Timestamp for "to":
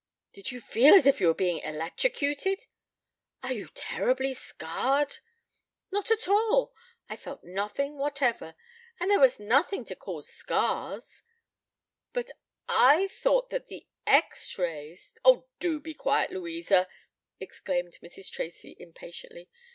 9.85-9.95